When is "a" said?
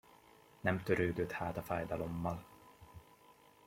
1.57-1.61